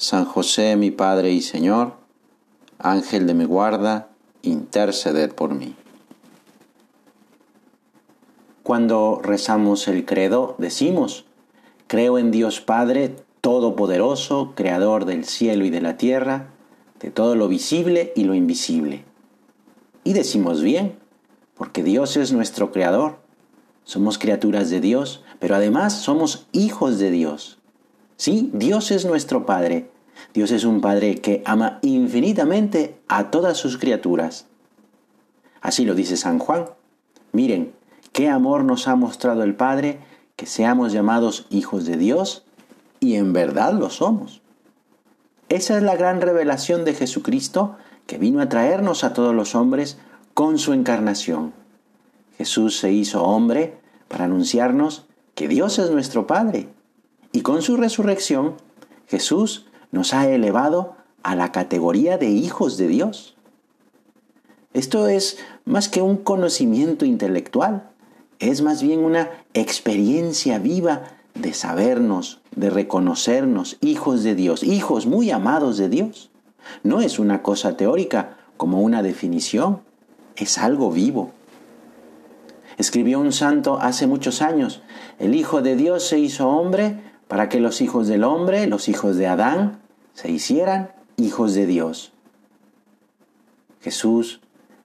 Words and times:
San 0.00 0.26
José, 0.26 0.76
mi 0.76 0.92
Padre 0.92 1.32
y 1.32 1.42
Señor, 1.42 1.94
Ángel 2.78 3.26
de 3.26 3.34
mi 3.34 3.44
guarda, 3.44 4.10
interceded 4.42 5.32
por 5.32 5.54
mí. 5.54 5.74
Cuando 8.62 9.20
rezamos 9.20 9.88
el 9.88 10.04
credo, 10.04 10.54
decimos, 10.58 11.24
creo 11.88 12.16
en 12.16 12.30
Dios 12.30 12.60
Padre 12.60 13.16
Todopoderoso, 13.40 14.52
Creador 14.54 15.04
del 15.04 15.24
cielo 15.24 15.64
y 15.64 15.70
de 15.70 15.80
la 15.80 15.96
tierra, 15.96 16.50
de 17.00 17.10
todo 17.10 17.34
lo 17.34 17.48
visible 17.48 18.12
y 18.14 18.22
lo 18.22 18.34
invisible. 18.34 19.04
Y 20.04 20.12
decimos 20.12 20.62
bien, 20.62 20.96
porque 21.56 21.82
Dios 21.82 22.16
es 22.16 22.32
nuestro 22.32 22.70
Creador. 22.70 23.18
Somos 23.82 24.16
criaturas 24.16 24.70
de 24.70 24.80
Dios, 24.80 25.24
pero 25.40 25.56
además 25.56 25.92
somos 25.92 26.46
hijos 26.52 27.00
de 27.00 27.10
Dios. 27.10 27.58
Sí, 28.18 28.50
Dios 28.52 28.90
es 28.90 29.04
nuestro 29.04 29.46
Padre. 29.46 29.90
Dios 30.34 30.50
es 30.50 30.64
un 30.64 30.80
Padre 30.80 31.16
que 31.16 31.42
ama 31.44 31.78
infinitamente 31.82 32.98
a 33.08 33.30
todas 33.30 33.56
sus 33.56 33.78
criaturas. 33.78 34.46
Así 35.60 35.84
lo 35.84 35.94
dice 35.94 36.16
San 36.16 36.38
Juan. 36.38 36.66
Miren, 37.32 37.72
qué 38.12 38.28
amor 38.28 38.64
nos 38.64 38.88
ha 38.88 38.96
mostrado 38.96 39.42
el 39.42 39.54
Padre 39.54 39.98
que 40.36 40.46
seamos 40.46 40.92
llamados 40.92 41.46
hijos 41.50 41.84
de 41.84 41.96
Dios 41.96 42.44
y 43.00 43.14
en 43.14 43.32
verdad 43.32 43.72
lo 43.72 43.90
somos. 43.90 44.40
Esa 45.48 45.76
es 45.76 45.82
la 45.82 45.96
gran 45.96 46.20
revelación 46.20 46.84
de 46.84 46.94
Jesucristo 46.94 47.76
que 48.06 48.18
vino 48.18 48.40
a 48.40 48.48
traernos 48.48 49.04
a 49.04 49.12
todos 49.12 49.34
los 49.34 49.54
hombres 49.54 49.98
con 50.34 50.58
su 50.58 50.72
encarnación. 50.72 51.52
Jesús 52.36 52.78
se 52.78 52.92
hizo 52.92 53.24
hombre 53.24 53.78
para 54.08 54.24
anunciarnos 54.24 55.06
que 55.34 55.48
Dios 55.48 55.78
es 55.78 55.90
nuestro 55.90 56.26
Padre 56.26 56.68
y 57.32 57.42
con 57.42 57.62
su 57.62 57.76
resurrección, 57.76 58.54
Jesús 59.06 59.66
nos 59.90 60.14
ha 60.14 60.28
elevado 60.28 60.94
a 61.22 61.34
la 61.34 61.52
categoría 61.52 62.18
de 62.18 62.28
hijos 62.30 62.76
de 62.76 62.88
Dios. 62.88 63.36
Esto 64.72 65.08
es 65.08 65.38
más 65.64 65.88
que 65.88 66.02
un 66.02 66.16
conocimiento 66.16 67.04
intelectual, 67.04 67.90
es 68.38 68.62
más 68.62 68.82
bien 68.82 69.00
una 69.00 69.30
experiencia 69.54 70.58
viva 70.58 71.02
de 71.34 71.54
sabernos, 71.54 72.40
de 72.54 72.70
reconocernos 72.70 73.76
hijos 73.80 74.22
de 74.22 74.34
Dios, 74.34 74.62
hijos 74.62 75.06
muy 75.06 75.30
amados 75.30 75.78
de 75.78 75.88
Dios. 75.88 76.30
No 76.82 77.00
es 77.00 77.18
una 77.18 77.42
cosa 77.42 77.76
teórica 77.76 78.36
como 78.56 78.80
una 78.82 79.02
definición, 79.02 79.80
es 80.36 80.58
algo 80.58 80.90
vivo. 80.90 81.30
Escribió 82.76 83.18
un 83.18 83.32
santo 83.32 83.78
hace 83.80 84.06
muchos 84.06 84.40
años, 84.42 84.82
el 85.18 85.34
Hijo 85.34 85.62
de 85.62 85.74
Dios 85.74 86.06
se 86.06 86.18
hizo 86.18 86.48
hombre 86.48 87.00
para 87.28 87.48
que 87.48 87.60
los 87.60 87.80
hijos 87.80 88.08
del 88.08 88.24
hombre, 88.24 88.66
los 88.66 88.88
hijos 88.88 89.16
de 89.16 89.26
Adán, 89.26 89.78
se 90.14 90.30
hicieran 90.30 90.90
hijos 91.16 91.54
de 91.54 91.66
Dios. 91.66 92.12
Jesús, 93.80 94.40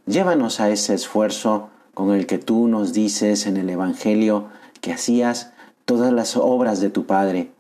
llévanos 0.06 0.60
a 0.60 0.70
ese 0.70 0.94
esfuerzo 0.94 1.70
con 1.94 2.12
el 2.12 2.28
que 2.28 2.38
tú 2.38 2.68
nos 2.68 2.94
dices 2.94 3.48
en 3.48 3.58
el 3.58 3.70
Evangelio 3.70 4.48
que 4.82 4.94
hacías 4.94 5.54
todas 5.86 6.12
las 6.12 6.36
obras 6.36 6.82
de 6.82 6.90
tu 6.90 7.06
Padre, 7.06 7.52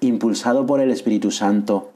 impulsado 0.00 0.66
por 0.66 0.80
el 0.80 0.90
Espíritu 0.90 1.30
Santo. 1.30 1.92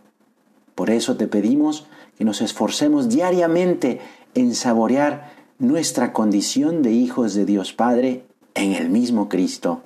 Por 0.74 0.90
eso 0.90 1.16
te 1.16 1.26
pedimos 1.26 1.86
que 2.16 2.24
nos 2.24 2.40
esforcemos 2.40 3.08
diariamente 3.08 4.00
en 4.34 4.54
saborear 4.54 5.32
nuestra 5.58 6.12
condición 6.12 6.82
de 6.82 6.92
hijos 6.92 7.34
de 7.34 7.44
Dios 7.44 7.72
Padre 7.72 8.24
en 8.54 8.72
el 8.72 8.90
mismo 8.90 9.28
Cristo. 9.28 9.82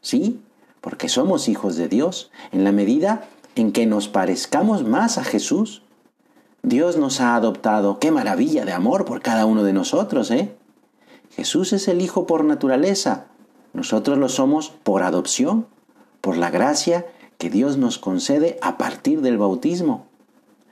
¿Sí? 0.00 0.40
Porque 0.82 1.08
somos 1.08 1.48
hijos 1.48 1.76
de 1.76 1.88
Dios, 1.88 2.30
en 2.50 2.64
la 2.64 2.72
medida 2.72 3.26
en 3.54 3.72
que 3.72 3.86
nos 3.86 4.08
parezcamos 4.08 4.84
más 4.84 5.16
a 5.16 5.24
Jesús. 5.24 5.82
Dios 6.62 6.96
nos 6.98 7.20
ha 7.20 7.36
adoptado. 7.36 7.98
Qué 7.98 8.10
maravilla 8.10 8.66
de 8.66 8.72
amor 8.72 9.04
por 9.06 9.22
cada 9.22 9.46
uno 9.46 9.62
de 9.62 9.72
nosotros, 9.72 10.30
¿eh? 10.30 10.54
Jesús 11.30 11.72
es 11.72 11.88
el 11.88 12.02
Hijo 12.02 12.26
por 12.26 12.44
naturaleza. 12.44 13.26
Nosotros 13.72 14.18
lo 14.18 14.28
somos 14.28 14.70
por 14.82 15.02
adopción, 15.02 15.66
por 16.20 16.36
la 16.36 16.50
gracia 16.50 17.06
que 17.38 17.48
Dios 17.48 17.78
nos 17.78 17.98
concede 17.98 18.58
a 18.60 18.76
partir 18.76 19.22
del 19.22 19.38
bautismo. 19.38 20.06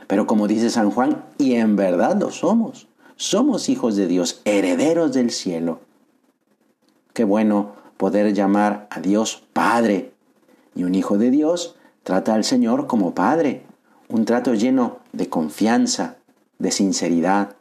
Pero 0.06 0.26
como 0.26 0.48
dice 0.48 0.70
San 0.70 0.90
Juan, 0.90 1.24
y 1.38 1.54
en 1.54 1.76
verdad 1.76 2.18
lo 2.20 2.30
somos. 2.30 2.88
Somos 3.14 3.68
hijos 3.68 3.94
de 3.94 4.08
Dios, 4.08 4.42
herederos 4.44 5.12
del 5.12 5.30
cielo. 5.30 5.80
Qué 7.12 7.22
bueno 7.22 7.79
poder 8.00 8.32
llamar 8.32 8.86
a 8.88 8.98
Dios 9.00 9.42
Padre. 9.52 10.14
Y 10.74 10.84
un 10.84 10.94
hijo 10.94 11.18
de 11.18 11.30
Dios 11.30 11.76
trata 12.02 12.32
al 12.32 12.44
Señor 12.44 12.86
como 12.86 13.14
Padre, 13.14 13.66
un 14.08 14.24
trato 14.24 14.54
lleno 14.54 15.00
de 15.12 15.28
confianza, 15.28 16.16
de 16.58 16.70
sinceridad. 16.70 17.56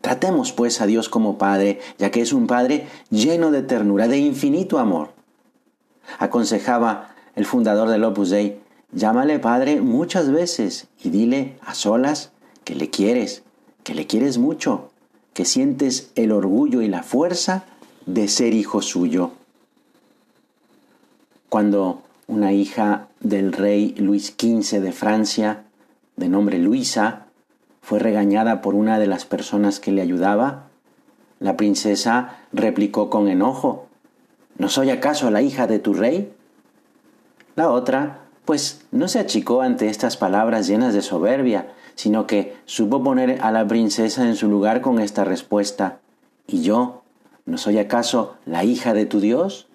Tratemos 0.00 0.50
pues 0.50 0.80
a 0.80 0.86
Dios 0.86 1.08
como 1.08 1.38
Padre, 1.38 1.78
ya 1.98 2.10
que 2.10 2.20
es 2.20 2.32
un 2.32 2.48
Padre 2.48 2.88
lleno 3.08 3.52
de 3.52 3.62
ternura, 3.62 4.08
de 4.08 4.18
infinito 4.18 4.80
amor. 4.80 5.10
Aconsejaba 6.18 7.14
el 7.36 7.46
fundador 7.46 7.88
del 7.88 8.02
Opus 8.02 8.30
Dei, 8.30 8.58
llámale 8.90 9.38
Padre 9.38 9.80
muchas 9.80 10.32
veces 10.32 10.88
y 11.00 11.10
dile 11.10 11.58
a 11.64 11.74
solas 11.74 12.32
que 12.64 12.74
le 12.74 12.90
quieres, 12.90 13.44
que 13.84 13.94
le 13.94 14.08
quieres 14.08 14.38
mucho, 14.38 14.90
que 15.32 15.44
sientes 15.44 16.10
el 16.16 16.32
orgullo 16.32 16.82
y 16.82 16.88
la 16.88 17.04
fuerza 17.04 17.66
de 18.06 18.28
ser 18.28 18.54
hijo 18.54 18.80
suyo. 18.82 19.32
Cuando 21.48 22.02
una 22.26 22.52
hija 22.52 23.08
del 23.20 23.52
rey 23.52 23.94
Luis 23.98 24.34
XV 24.38 24.80
de 24.80 24.92
Francia, 24.92 25.64
de 26.16 26.28
nombre 26.28 26.58
Luisa, 26.58 27.26
fue 27.82 27.98
regañada 27.98 28.62
por 28.62 28.74
una 28.74 28.98
de 28.98 29.06
las 29.06 29.24
personas 29.24 29.78
que 29.80 29.92
le 29.92 30.02
ayudaba, 30.02 30.64
la 31.38 31.56
princesa 31.56 32.38
replicó 32.52 33.10
con 33.10 33.28
enojo, 33.28 33.86
¿No 34.58 34.70
soy 34.70 34.88
acaso 34.90 35.30
la 35.30 35.42
hija 35.42 35.66
de 35.66 35.78
tu 35.78 35.92
rey? 35.92 36.32
La 37.56 37.70
otra, 37.70 38.20
pues 38.46 38.80
no 38.90 39.06
se 39.06 39.18
achicó 39.18 39.60
ante 39.60 39.88
estas 39.88 40.16
palabras 40.16 40.66
llenas 40.66 40.94
de 40.94 41.02
soberbia, 41.02 41.68
sino 41.94 42.26
que 42.26 42.56
supo 42.64 43.02
poner 43.02 43.42
a 43.42 43.50
la 43.50 43.66
princesa 43.66 44.26
en 44.26 44.34
su 44.34 44.48
lugar 44.48 44.80
con 44.80 44.98
esta 44.98 45.24
respuesta, 45.24 45.98
¿y 46.46 46.62
yo, 46.62 47.02
¿No 47.46 47.58
soy 47.58 47.78
acaso 47.78 48.34
la 48.44 48.64
hija 48.64 48.92
de 48.92 49.06
tu 49.06 49.20
Dios? 49.20 49.68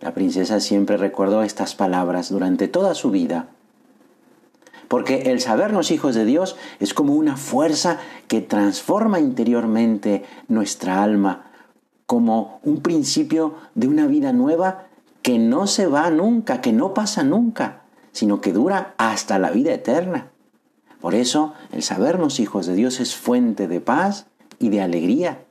La 0.00 0.12
princesa 0.12 0.60
siempre 0.60 0.98
recordó 0.98 1.42
estas 1.42 1.74
palabras 1.74 2.28
durante 2.28 2.68
toda 2.68 2.94
su 2.94 3.10
vida. 3.10 3.48
Porque 4.86 5.30
el 5.32 5.40
sabernos 5.40 5.90
hijos 5.90 6.14
de 6.14 6.26
Dios 6.26 6.56
es 6.78 6.92
como 6.92 7.14
una 7.14 7.38
fuerza 7.38 7.98
que 8.28 8.42
transforma 8.42 9.18
interiormente 9.18 10.24
nuestra 10.48 11.02
alma, 11.02 11.50
como 12.04 12.60
un 12.62 12.82
principio 12.82 13.54
de 13.74 13.88
una 13.88 14.06
vida 14.06 14.34
nueva 14.34 14.88
que 15.22 15.38
no 15.38 15.66
se 15.66 15.86
va 15.86 16.10
nunca, 16.10 16.60
que 16.60 16.74
no 16.74 16.92
pasa 16.92 17.24
nunca, 17.24 17.84
sino 18.12 18.42
que 18.42 18.52
dura 18.52 18.92
hasta 18.98 19.38
la 19.38 19.50
vida 19.50 19.72
eterna. 19.72 20.26
Por 21.00 21.14
eso 21.14 21.54
el 21.72 21.82
sabernos 21.82 22.40
hijos 22.40 22.66
de 22.66 22.74
Dios 22.74 23.00
es 23.00 23.16
fuente 23.16 23.68
de 23.68 23.80
paz 23.80 24.26
y 24.58 24.68
de 24.68 24.82
alegría. 24.82 25.46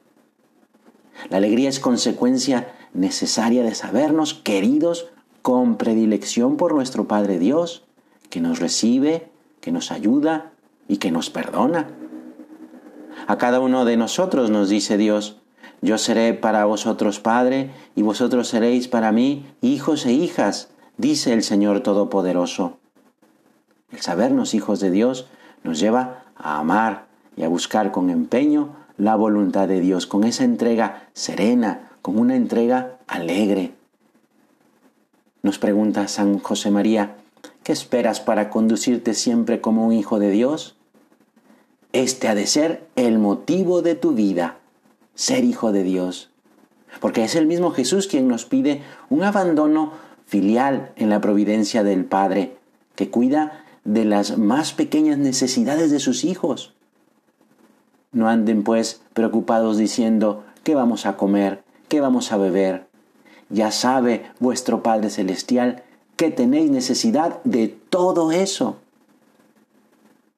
La 1.29 1.37
alegría 1.37 1.69
es 1.69 1.79
consecuencia 1.79 2.73
necesaria 2.93 3.63
de 3.63 3.75
sabernos 3.75 4.33
queridos 4.33 5.07
con 5.41 5.77
predilección 5.77 6.57
por 6.57 6.73
nuestro 6.73 7.07
Padre 7.07 7.39
Dios, 7.39 7.83
que 8.29 8.41
nos 8.41 8.59
recibe, 8.59 9.29
que 9.59 9.71
nos 9.71 9.91
ayuda 9.91 10.51
y 10.87 10.97
que 10.97 11.11
nos 11.11 11.29
perdona. 11.29 11.89
A 13.27 13.37
cada 13.37 13.59
uno 13.59 13.85
de 13.85 13.97
nosotros 13.97 14.49
nos 14.49 14.69
dice 14.69 14.97
Dios, 14.97 15.37
yo 15.81 15.97
seré 15.97 16.33
para 16.33 16.65
vosotros 16.65 17.19
Padre 17.19 17.71
y 17.95 18.01
vosotros 18.01 18.47
seréis 18.47 18.87
para 18.87 19.11
mí 19.11 19.45
hijos 19.61 20.05
e 20.05 20.13
hijas, 20.13 20.69
dice 20.97 21.33
el 21.33 21.43
Señor 21.43 21.81
Todopoderoso. 21.81 22.77
El 23.91 23.99
sabernos 23.99 24.53
hijos 24.53 24.79
de 24.79 24.91
Dios 24.91 25.27
nos 25.63 25.79
lleva 25.79 26.23
a 26.35 26.59
amar 26.59 27.05
y 27.35 27.43
a 27.43 27.47
buscar 27.47 27.91
con 27.91 28.09
empeño 28.09 28.75
la 28.97 29.15
voluntad 29.15 29.67
de 29.67 29.79
Dios, 29.79 30.07
con 30.07 30.23
esa 30.23 30.43
entrega 30.43 31.09
serena, 31.13 31.91
con 32.01 32.17
una 32.17 32.35
entrega 32.35 32.97
alegre. 33.07 33.73
Nos 35.43 35.59
pregunta 35.59 36.07
San 36.07 36.39
José 36.39 36.71
María, 36.71 37.15
¿Qué 37.63 37.71
esperas 37.73 38.19
para 38.19 38.49
conducirte 38.49 39.13
siempre 39.13 39.61
como 39.61 39.85
un 39.85 39.93
hijo 39.93 40.17
de 40.17 40.31
Dios? 40.31 40.77
Este 41.93 42.27
ha 42.27 42.33
de 42.33 42.47
ser 42.47 42.87
el 42.95 43.19
motivo 43.19 43.83
de 43.83 43.93
tu 43.93 44.13
vida, 44.13 44.57
ser 45.13 45.43
hijo 45.43 45.71
de 45.71 45.83
Dios. 45.83 46.31
Porque 46.99 47.23
es 47.23 47.35
el 47.35 47.45
mismo 47.45 47.69
Jesús 47.69 48.07
quien 48.07 48.27
nos 48.27 48.45
pide 48.45 48.81
un 49.09 49.23
abandono 49.23 49.93
filial 50.25 50.91
en 50.95 51.09
la 51.09 51.21
providencia 51.21 51.83
del 51.83 52.05
Padre, 52.05 52.57
que 52.95 53.11
cuida 53.11 53.63
de 53.83 54.05
las 54.05 54.39
más 54.39 54.73
pequeñas 54.73 55.19
necesidades 55.19 55.91
de 55.91 55.99
sus 55.99 56.23
hijos. 56.23 56.73
No 58.11 58.27
anden 58.27 58.63
pues 58.63 59.01
preocupados 59.13 59.77
diciendo, 59.77 60.43
¿qué 60.63 60.75
vamos 60.75 61.05
a 61.05 61.15
comer? 61.15 61.63
¿Qué 61.87 62.01
vamos 62.01 62.31
a 62.31 62.37
beber? 62.37 62.87
Ya 63.49 63.71
sabe 63.71 64.25
vuestro 64.39 64.83
Padre 64.83 65.09
Celestial 65.09 65.83
que 66.15 66.29
tenéis 66.29 66.69
necesidad 66.69 67.41
de 67.43 67.67
todo 67.67 68.31
eso. 68.31 68.77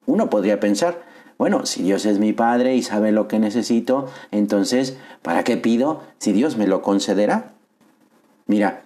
Uno 0.06 0.30
podría 0.30 0.60
pensar, 0.60 1.02
bueno, 1.38 1.66
si 1.66 1.84
Dios 1.84 2.06
es 2.06 2.20
mi 2.20 2.34
Padre 2.34 2.75
y 2.75 2.84
sabe 2.84 3.12
lo 3.12 3.28
que 3.28 3.40
necesito, 3.40 4.08
entonces, 4.31 4.98
¿para 5.22 5.44
qué 5.44 5.58
pido 5.58 6.02
si 6.19 6.31
Dios 6.31 6.58
me 6.58 6.68
lo 6.68 6.81
concederá? 6.81 7.54
Mira, 8.46 8.84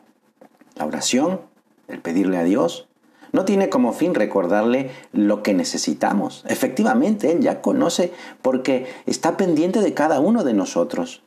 la 0.75 0.85
oración, 0.85 1.41
el 1.87 1.99
pedirle 1.99 2.37
a 2.37 2.43
Dios, 2.43 2.87
no 3.31 3.45
tiene 3.45 3.69
como 3.69 3.93
fin 3.93 4.15
recordarle 4.15 4.91
lo 5.11 5.43
que 5.43 5.53
necesitamos. 5.53 6.43
Efectivamente, 6.47 7.31
Él 7.31 7.41
ya 7.41 7.61
conoce 7.61 8.11
porque 8.41 8.87
está 9.05 9.37
pendiente 9.37 9.81
de 9.81 9.93
cada 9.93 10.19
uno 10.19 10.43
de 10.43 10.53
nosotros. 10.53 11.23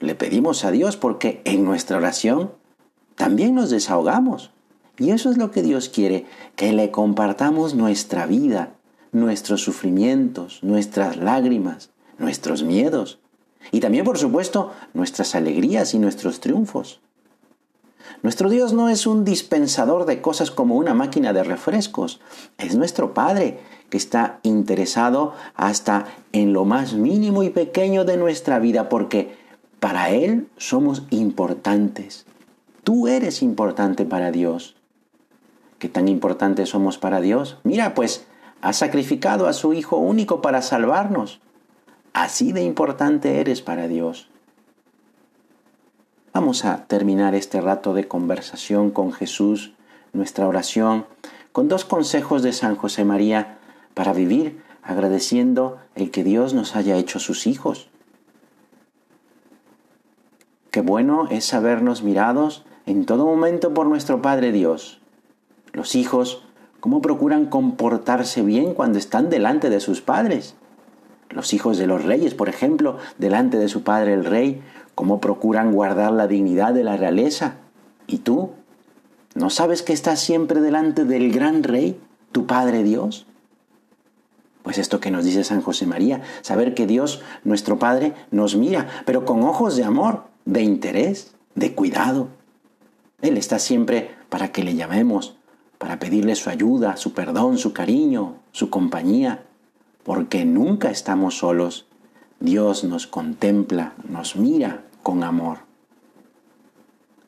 Le 0.00 0.14
pedimos 0.14 0.64
a 0.64 0.70
Dios 0.70 0.96
porque 0.96 1.42
en 1.44 1.64
nuestra 1.64 1.98
oración 1.98 2.52
también 3.16 3.54
nos 3.54 3.70
desahogamos. 3.70 4.50
Y 4.98 5.10
eso 5.10 5.30
es 5.30 5.38
lo 5.38 5.50
que 5.50 5.62
Dios 5.62 5.88
quiere, 5.88 6.26
que 6.56 6.72
le 6.72 6.90
compartamos 6.90 7.74
nuestra 7.74 8.26
vida, 8.26 8.74
nuestros 9.12 9.62
sufrimientos, 9.62 10.62
nuestras 10.62 11.16
lágrimas, 11.16 11.90
nuestros 12.18 12.62
miedos. 12.62 13.18
Y 13.72 13.80
también, 13.80 14.04
por 14.04 14.18
supuesto, 14.18 14.72
nuestras 14.94 15.34
alegrías 15.34 15.94
y 15.94 15.98
nuestros 15.98 16.40
triunfos. 16.40 17.00
Nuestro 18.22 18.48
Dios 18.48 18.72
no 18.72 18.88
es 18.88 19.06
un 19.06 19.24
dispensador 19.24 20.06
de 20.06 20.20
cosas 20.20 20.50
como 20.50 20.76
una 20.76 20.94
máquina 20.94 21.32
de 21.32 21.42
refrescos, 21.42 22.20
es 22.58 22.76
nuestro 22.76 23.14
Padre 23.14 23.60
que 23.90 23.96
está 23.96 24.38
interesado 24.42 25.34
hasta 25.54 26.06
en 26.32 26.52
lo 26.52 26.64
más 26.64 26.94
mínimo 26.94 27.42
y 27.42 27.50
pequeño 27.50 28.04
de 28.04 28.16
nuestra 28.16 28.58
vida 28.58 28.88
porque 28.88 29.36
para 29.80 30.10
Él 30.10 30.48
somos 30.56 31.02
importantes. 31.10 32.26
Tú 32.84 33.08
eres 33.08 33.42
importante 33.42 34.04
para 34.04 34.30
Dios. 34.30 34.76
¿Qué 35.78 35.88
tan 35.88 36.08
importantes 36.08 36.68
somos 36.68 36.98
para 36.98 37.20
Dios? 37.20 37.58
Mira, 37.64 37.94
pues 37.94 38.26
ha 38.60 38.72
sacrificado 38.72 39.46
a 39.46 39.52
su 39.52 39.72
Hijo 39.72 39.96
único 39.96 40.40
para 40.40 40.62
salvarnos. 40.62 41.40
Así 42.12 42.52
de 42.52 42.62
importante 42.62 43.40
eres 43.40 43.62
para 43.62 43.88
Dios. 43.88 44.29
Vamos 46.32 46.64
a 46.64 46.84
terminar 46.86 47.34
este 47.34 47.60
rato 47.60 47.92
de 47.92 48.06
conversación 48.06 48.92
con 48.92 49.12
Jesús, 49.12 49.72
nuestra 50.12 50.46
oración, 50.46 51.06
con 51.50 51.66
dos 51.66 51.84
consejos 51.84 52.44
de 52.44 52.52
San 52.52 52.76
José 52.76 53.04
María 53.04 53.58
para 53.94 54.12
vivir 54.12 54.62
agradeciendo 54.84 55.78
el 55.96 56.12
que 56.12 56.22
Dios 56.22 56.54
nos 56.54 56.76
haya 56.76 56.96
hecho 56.96 57.18
sus 57.18 57.48
hijos. 57.48 57.88
Qué 60.70 60.82
bueno 60.82 61.26
es 61.30 61.46
sabernos 61.46 62.04
mirados 62.04 62.64
en 62.86 63.06
todo 63.06 63.26
momento 63.26 63.74
por 63.74 63.86
nuestro 63.86 64.22
Padre 64.22 64.52
Dios. 64.52 65.00
Los 65.72 65.96
hijos, 65.96 66.44
¿cómo 66.78 67.02
procuran 67.02 67.46
comportarse 67.46 68.42
bien 68.42 68.74
cuando 68.74 69.00
están 69.00 69.30
delante 69.30 69.68
de 69.68 69.80
sus 69.80 70.00
padres? 70.00 70.54
Los 71.30 71.54
hijos 71.54 71.78
de 71.78 71.86
los 71.86 72.04
reyes, 72.04 72.34
por 72.34 72.48
ejemplo, 72.48 72.98
delante 73.18 73.56
de 73.56 73.68
su 73.68 73.84
padre 73.84 74.14
el 74.14 74.24
rey, 74.24 74.62
cómo 75.00 75.18
procuran 75.18 75.72
guardar 75.72 76.12
la 76.12 76.26
dignidad 76.26 76.74
de 76.74 76.84
la 76.84 76.98
realeza. 76.98 77.54
¿Y 78.06 78.18
tú? 78.18 78.50
¿No 79.34 79.48
sabes 79.48 79.80
que 79.82 79.94
estás 79.94 80.20
siempre 80.20 80.60
delante 80.60 81.06
del 81.06 81.32
gran 81.32 81.62
rey, 81.62 81.98
tu 82.32 82.46
Padre 82.46 82.82
Dios? 82.82 83.26
Pues 84.62 84.76
esto 84.76 85.00
que 85.00 85.10
nos 85.10 85.24
dice 85.24 85.42
San 85.42 85.62
José 85.62 85.86
María, 85.86 86.20
saber 86.42 86.74
que 86.74 86.86
Dios, 86.86 87.22
nuestro 87.44 87.78
Padre, 87.78 88.12
nos 88.30 88.56
mira, 88.56 88.88
pero 89.06 89.24
con 89.24 89.42
ojos 89.42 89.74
de 89.74 89.84
amor, 89.84 90.24
de 90.44 90.60
interés, 90.60 91.34
de 91.54 91.74
cuidado. 91.74 92.28
Él 93.22 93.38
está 93.38 93.58
siempre 93.58 94.10
para 94.28 94.52
que 94.52 94.64
le 94.64 94.74
llamemos, 94.74 95.34
para 95.78 95.98
pedirle 95.98 96.34
su 96.34 96.50
ayuda, 96.50 96.98
su 96.98 97.14
perdón, 97.14 97.56
su 97.56 97.72
cariño, 97.72 98.34
su 98.52 98.68
compañía, 98.68 99.46
porque 100.02 100.44
nunca 100.44 100.90
estamos 100.90 101.38
solos. 101.38 101.86
Dios 102.38 102.84
nos 102.84 103.06
contempla, 103.06 103.94
nos 104.06 104.36
mira 104.36 104.84
con 105.02 105.22
amor. 105.24 105.58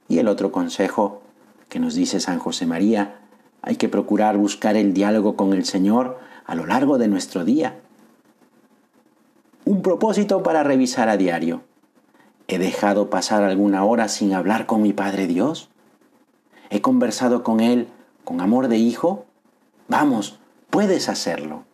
Y 0.09 0.19
el 0.19 0.29
otro 0.29 0.53
consejo 0.53 1.23
que 1.69 1.81
nos 1.81 1.95
dice 1.95 2.21
San 2.21 2.39
José 2.39 2.67
María, 2.67 3.21
hay 3.63 3.77
que 3.77 3.89
procurar 3.89 4.37
buscar 4.37 4.77
el 4.77 4.93
diálogo 4.93 5.37
con 5.37 5.53
el 5.53 5.65
Señor 5.65 6.19
a 6.45 6.55
lo 6.55 6.67
largo 6.67 6.99
de 6.99 7.09
nuestro 7.09 7.45
día. 7.45 7.81
Un 9.65 9.81
propósito 9.83 10.43
para 10.43 10.63
revisar 10.63 11.09
a 11.09 11.17
diario. 11.17 11.63
¿He 12.49 12.59
dejado 12.59 13.09
pasar 13.09 13.45
alguna 13.45 13.85
hora 13.85 14.09
sin 14.09 14.35
hablar 14.35 14.67
con 14.67 14.83
mi 14.83 14.93
Padre 14.93 15.27
Dios? 15.27 15.71
¿He 16.71 16.81
conversado 16.81 17.43
con 17.43 17.61
Él 17.61 17.89
con 18.25 18.41
amor 18.41 18.69
de 18.69 18.79
hijo? 18.79 19.25
Vamos, 19.89 20.39
puedes 20.71 21.09
hacerlo. 21.09 21.65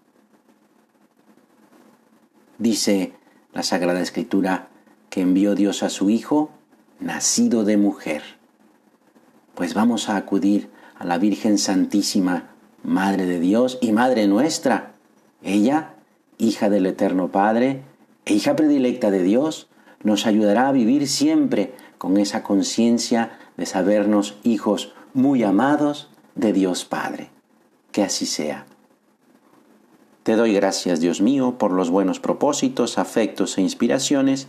Dice 2.58 3.14
la 3.52 3.62
Sagrada 3.62 4.00
Escritura 4.00 4.68
que 5.10 5.20
envió 5.20 5.54
Dios 5.54 5.82
a 5.82 5.90
su 5.90 6.10
Hijo, 6.10 6.50
nacido 7.00 7.64
de 7.64 7.76
mujer. 7.76 8.22
Pues 9.54 9.74
vamos 9.74 10.08
a 10.08 10.16
acudir 10.16 10.70
a 10.96 11.04
la 11.04 11.18
Virgen 11.18 11.58
Santísima, 11.58 12.50
Madre 12.82 13.26
de 13.26 13.40
Dios 13.40 13.78
y 13.80 13.92
Madre 13.92 14.26
nuestra. 14.26 14.94
Ella, 15.42 15.94
hija 16.38 16.70
del 16.70 16.86
Eterno 16.86 17.30
Padre 17.30 17.82
e 18.24 18.34
hija 18.34 18.56
predilecta 18.56 19.10
de 19.10 19.22
Dios, 19.22 19.68
nos 20.02 20.26
ayudará 20.26 20.68
a 20.68 20.72
vivir 20.72 21.08
siempre 21.08 21.74
con 21.98 22.16
esa 22.16 22.42
conciencia 22.42 23.38
de 23.56 23.66
sabernos 23.66 24.38
hijos 24.44 24.94
muy 25.12 25.42
amados 25.42 26.10
de 26.34 26.52
Dios 26.52 26.84
Padre. 26.84 27.30
Que 27.90 28.02
así 28.02 28.26
sea. 28.26 28.66
Te 30.22 30.36
doy 30.36 30.52
gracias, 30.52 31.00
Dios 31.00 31.20
mío, 31.20 31.56
por 31.58 31.72
los 31.72 31.90
buenos 31.90 32.20
propósitos, 32.20 32.98
afectos 32.98 33.56
e 33.56 33.62
inspiraciones 33.62 34.48